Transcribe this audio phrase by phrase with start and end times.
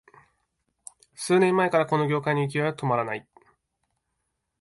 [1.13, 3.27] 数年前からこの業界の勢いは止まらない